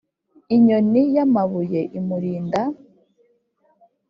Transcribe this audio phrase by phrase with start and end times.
[0.55, 2.61] inyoni yamabuye imurinda: